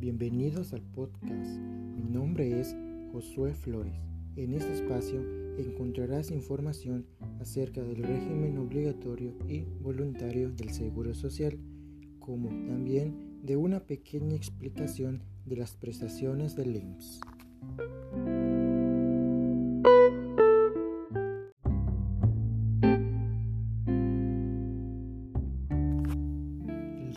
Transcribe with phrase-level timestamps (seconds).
[0.00, 1.58] Bienvenidos al podcast.
[1.60, 2.74] Mi nombre es
[3.12, 3.92] Josué Flores.
[4.34, 5.20] En este espacio
[5.58, 7.04] encontrarás información
[7.38, 11.58] acerca del régimen obligatorio y voluntario del Seguro Social,
[12.18, 17.20] como también de una pequeña explicación de las prestaciones del IMSS.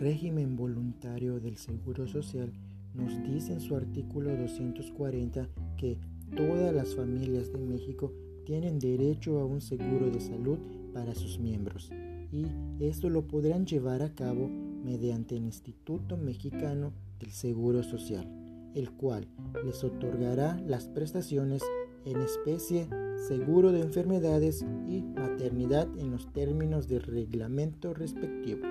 [0.01, 2.51] Régimen voluntario del Seguro Social
[2.93, 5.47] nos dice en su artículo 240
[5.77, 5.97] que
[6.35, 8.11] todas las familias de México
[8.45, 10.57] tienen derecho a un seguro de salud
[10.93, 11.91] para sus miembros
[12.33, 12.47] y
[12.79, 14.49] esto lo podrán llevar a cabo
[14.83, 18.27] mediante el Instituto Mexicano del Seguro Social,
[18.73, 19.27] el cual
[19.63, 21.61] les otorgará las prestaciones
[22.05, 22.89] en especie,
[23.27, 28.61] seguro de enfermedades y maternidad en los términos del reglamento respectivo.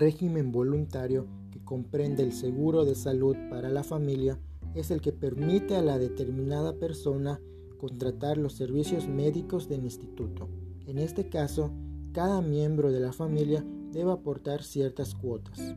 [0.00, 4.40] Régimen voluntario que comprende el seguro de salud para la familia
[4.74, 7.38] es el que permite a la determinada persona
[7.76, 10.48] contratar los servicios médicos del instituto.
[10.86, 11.70] En este caso,
[12.12, 15.76] cada miembro de la familia debe aportar ciertas cuotas.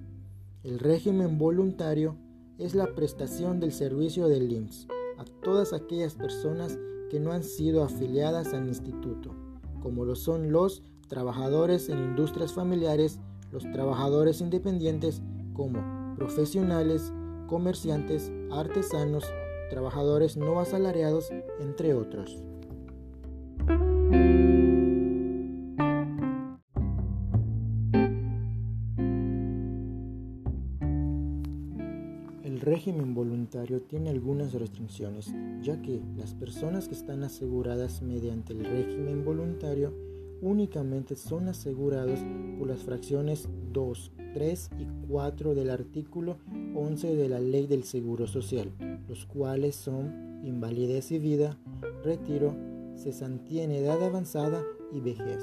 [0.64, 2.16] El régimen voluntario
[2.58, 4.88] es la prestación del servicio del IMSS
[5.18, 9.36] a todas aquellas personas que no han sido afiliadas al instituto,
[9.82, 13.20] como lo son los trabajadores en industrias familiares,
[13.54, 15.22] los trabajadores independientes
[15.54, 17.14] como profesionales,
[17.48, 19.24] comerciantes, artesanos,
[19.70, 22.44] trabajadores no asalariados, entre otros.
[32.44, 35.32] El régimen voluntario tiene algunas restricciones,
[35.62, 39.94] ya que las personas que están aseguradas mediante el régimen voluntario
[40.44, 42.20] únicamente son asegurados
[42.60, 46.38] por las fracciones 2, 3 y 4 del artículo
[46.76, 48.72] 11 de la Ley del Seguro Social,
[49.08, 51.58] los cuales son invalidez y vida,
[52.04, 52.56] retiro,
[52.98, 54.62] cesantía en edad avanzada
[54.92, 55.42] y vejez.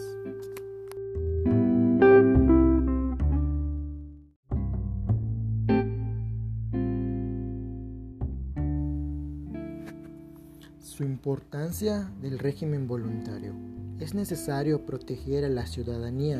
[10.79, 13.80] Su importancia del régimen voluntario.
[14.01, 16.39] Es necesario proteger a la ciudadanía,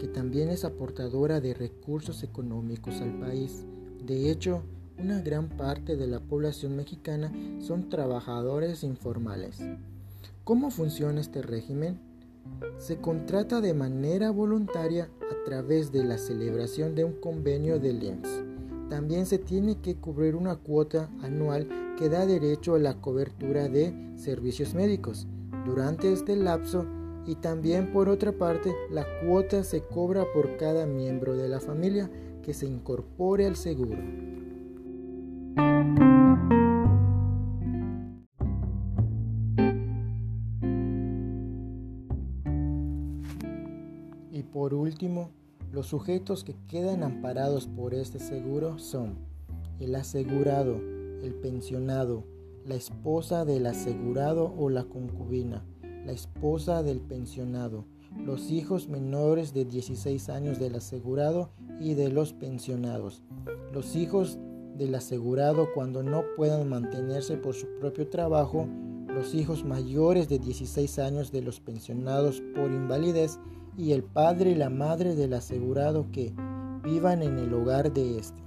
[0.00, 3.66] que también es aportadora de recursos económicos al país.
[4.02, 4.62] De hecho,
[4.98, 9.58] una gran parte de la población mexicana son trabajadores informales.
[10.44, 12.00] ¿Cómo funciona este régimen?
[12.78, 18.44] Se contrata de manera voluntaria a través de la celebración de un convenio del IMSS.
[18.88, 23.94] También se tiene que cubrir una cuota anual que da derecho a la cobertura de
[24.16, 25.26] servicios médicos.
[25.64, 26.84] Durante este lapso
[27.26, 32.10] y también por otra parte, la cuota se cobra por cada miembro de la familia
[32.42, 34.02] que se incorpore al seguro.
[44.30, 45.30] Y por último,
[45.72, 49.16] los sujetos que quedan amparados por este seguro son
[49.80, 50.76] el asegurado,
[51.22, 52.33] el pensionado,
[52.66, 55.64] la esposa del asegurado o la concubina,
[56.06, 57.84] la esposa del pensionado,
[58.24, 63.22] los hijos menores de 16 años del asegurado y de los pensionados,
[63.72, 64.38] los hijos
[64.76, 68.66] del asegurado cuando no puedan mantenerse por su propio trabajo,
[69.08, 73.38] los hijos mayores de 16 años de los pensionados por invalidez
[73.76, 76.32] y el padre y la madre del asegurado que
[76.82, 78.40] vivan en el hogar de éste.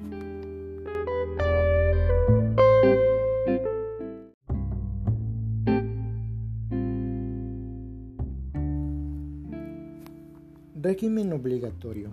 [10.87, 12.11] Régimen obligatorio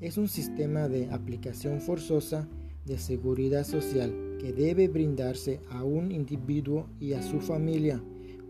[0.00, 2.48] es un sistema de aplicación forzosa
[2.86, 8.00] de seguridad social que debe brindarse a un individuo y a su familia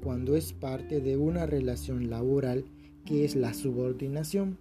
[0.05, 2.67] cuando es parte de una relación laboral
[3.07, 4.59] que es la subordinación.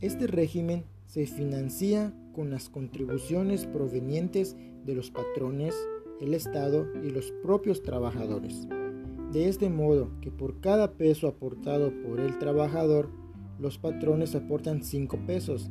[0.00, 5.74] Este régimen se financia con las contribuciones provenientes de los patrones,
[6.22, 8.66] el Estado y los propios trabajadores.
[9.32, 13.10] De este modo que por cada peso aportado por el trabajador,
[13.60, 15.70] los patrones aportan 5 pesos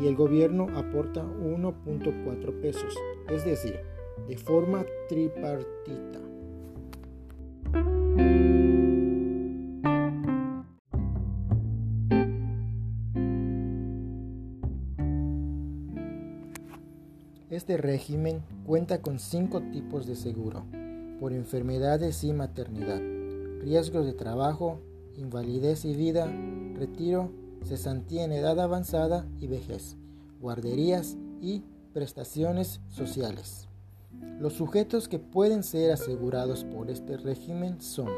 [0.00, 2.94] y el gobierno aporta 1.4 pesos,
[3.28, 3.80] es decir,
[4.28, 6.20] de forma tripartita.
[17.48, 20.64] Este régimen cuenta con cinco tipos de seguro,
[21.18, 23.00] por enfermedades y maternidad,
[23.60, 24.80] riesgos de trabajo,
[25.16, 26.32] invalidez y vida,
[26.80, 27.30] retiro,
[27.64, 29.96] cesantía en edad avanzada y vejez,
[30.40, 31.62] guarderías y
[31.92, 33.68] prestaciones sociales.
[34.40, 38.08] Los sujetos que pueden ser asegurados por este régimen son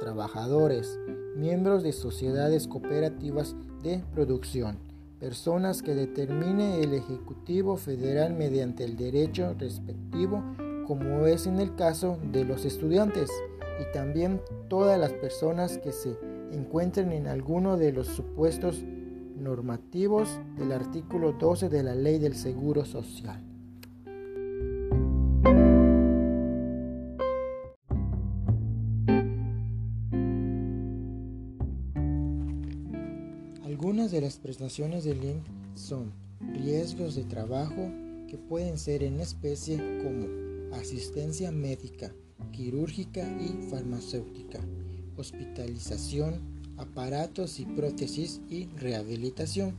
[0.00, 0.98] trabajadores,
[1.36, 4.78] miembros de sociedades cooperativas de producción,
[5.20, 10.42] personas que determine el Ejecutivo Federal mediante el derecho respectivo,
[10.86, 13.30] como es en el caso de los estudiantes,
[13.80, 16.16] y también todas las personas que se
[16.52, 18.84] encuentren en alguno de los supuestos
[19.36, 23.42] normativos del artículo 12 de la Ley del Seguro Social.
[33.64, 35.44] Algunas de las prestaciones del INC
[35.74, 36.12] son
[36.54, 37.90] riesgos de trabajo
[38.28, 40.26] que pueden ser en especie como
[40.76, 42.12] asistencia médica,
[42.52, 44.60] quirúrgica y farmacéutica,
[45.22, 46.40] hospitalización,
[46.76, 49.74] aparatos y prótesis y rehabilitación.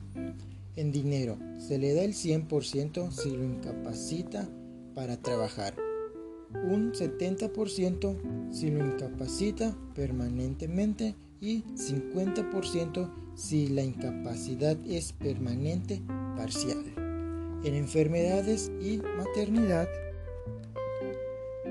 [0.75, 4.49] En dinero, se le da el 100% si lo incapacita
[4.95, 5.75] para trabajar,
[6.53, 16.01] un 70% si lo incapacita permanentemente y 50% si la incapacidad es permanente
[16.35, 16.83] parcial.
[17.63, 19.87] En enfermedades y maternidad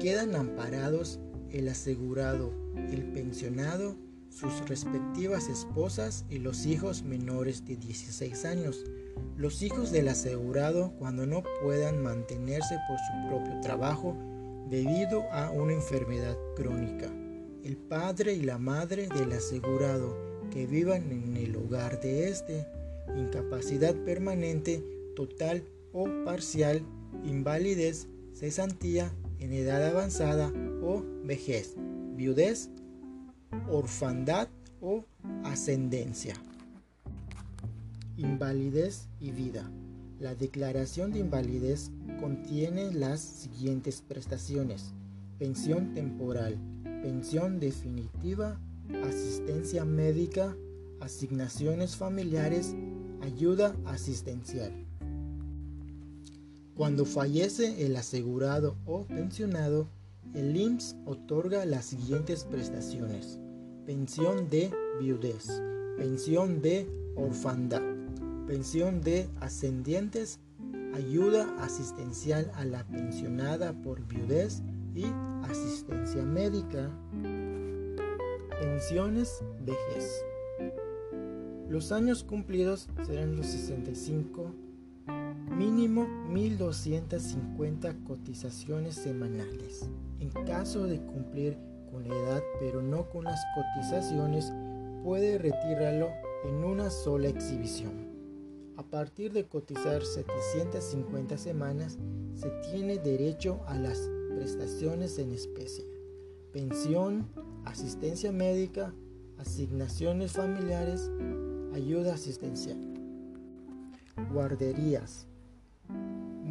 [0.00, 1.20] quedan amparados
[1.52, 2.52] el asegurado,
[2.90, 3.96] el pensionado,
[4.30, 8.84] sus respectivas esposas y los hijos menores de 16 años.
[9.36, 14.16] Los hijos del asegurado cuando no puedan mantenerse por su propio trabajo
[14.70, 17.12] debido a una enfermedad crónica.
[17.62, 20.16] El padre y la madre del asegurado
[20.50, 22.66] que vivan en el hogar de este.
[23.16, 24.82] Incapacidad permanente,
[25.14, 26.82] total o parcial,
[27.24, 30.52] invalidez, cesantía en edad avanzada
[30.82, 31.76] o vejez,
[32.16, 32.70] viudez,
[33.70, 34.48] orfandad
[34.80, 35.04] o
[35.44, 36.34] ascendencia.
[38.16, 39.70] Invalidez y vida.
[40.20, 41.90] La declaración de invalidez
[42.20, 44.92] contiene las siguientes prestaciones.
[45.38, 46.56] Pensión temporal,
[47.02, 48.60] pensión definitiva,
[49.04, 50.54] asistencia médica,
[51.00, 52.74] asignaciones familiares,
[53.22, 54.72] ayuda asistencial.
[56.76, 59.88] Cuando fallece el asegurado o pensionado,
[60.34, 63.38] el IMSS otorga las siguientes prestaciones.
[63.86, 65.62] Pensión de viudez,
[65.96, 67.82] pensión de orfandad,
[68.46, 70.40] pensión de ascendientes,
[70.94, 74.62] ayuda asistencial a la pensionada por viudez
[74.94, 75.04] y
[75.42, 76.90] asistencia médica.
[78.60, 80.24] Pensiones vejez.
[81.68, 84.54] Los años cumplidos serán los 65
[85.56, 89.88] mínimo 1.250 cotizaciones semanales.
[90.20, 91.58] En caso de cumplir
[91.90, 94.52] con la edad pero no con las cotizaciones,
[95.04, 96.10] puede retirarlo
[96.44, 98.10] en una sola exhibición.
[98.76, 101.98] A partir de cotizar 750 semanas,
[102.34, 105.84] se tiene derecho a las prestaciones en especie,
[106.52, 107.28] pensión,
[107.64, 108.94] asistencia médica,
[109.38, 111.10] asignaciones familiares,
[111.74, 112.78] ayuda asistencial.
[114.32, 115.26] Guarderías,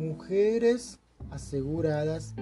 [0.01, 0.97] Mujeres
[1.29, 2.33] aseguradas,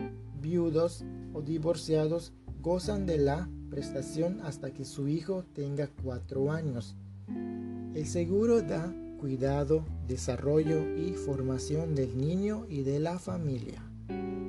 [0.42, 2.32] viudos o divorciados
[2.62, 6.96] gozan de la prestación hasta que su hijo tenga cuatro años.
[7.28, 13.84] El seguro da cuidado, desarrollo y formación del niño y de la familia.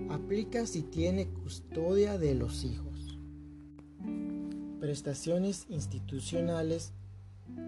[0.08, 3.18] Aplica si tiene custodia de los hijos.
[4.78, 6.92] Prestaciones institucionales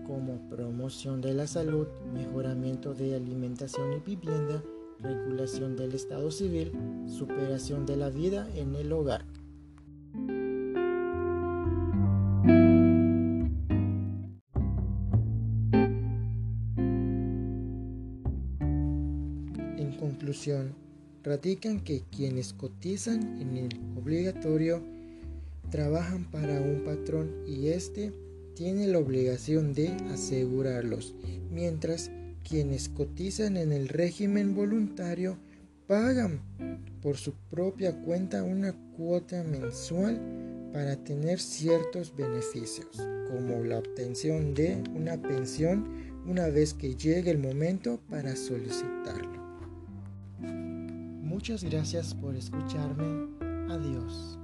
[0.06, 4.62] como promoción de la salud, mejoramiento de alimentación y vivienda,
[5.02, 6.72] regulación del Estado civil,
[7.06, 9.24] superación de la vida en el hogar.
[19.76, 20.74] En conclusión,
[21.22, 24.82] radican que quienes cotizan en el obligatorio
[25.70, 28.12] trabajan para un patrón y éste
[28.54, 31.14] tiene la obligación de asegurarlos,
[31.50, 32.10] mientras
[32.42, 35.38] quienes cotizan en el régimen voluntario
[35.86, 36.40] pagan
[37.00, 40.20] por su propia cuenta una cuota mensual
[40.72, 42.96] para tener ciertos beneficios,
[43.30, 49.42] como la obtención de una pensión una vez que llegue el momento para solicitarlo.
[50.40, 53.26] Muchas gracias por escucharme.
[53.68, 54.38] Adiós.